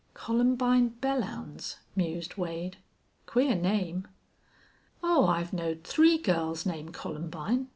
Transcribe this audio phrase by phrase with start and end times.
[0.15, 2.77] "Columbine Belllounds," mused Wade.
[3.27, 4.07] "Queer name."
[5.03, 7.67] "Oh, I've knowed three girls named Columbine.